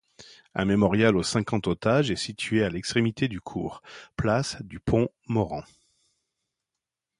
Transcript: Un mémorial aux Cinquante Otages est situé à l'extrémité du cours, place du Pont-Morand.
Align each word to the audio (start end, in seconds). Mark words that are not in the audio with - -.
Un 0.55 0.65
mémorial 0.65 1.15
aux 1.15 1.21
Cinquante 1.21 1.67
Otages 1.67 2.09
est 2.09 2.15
situé 2.15 2.63
à 2.63 2.71
l'extrémité 2.71 3.27
du 3.27 3.39
cours, 3.39 3.83
place 4.15 4.59
du 4.63 4.79
Pont-Morand. 4.79 5.61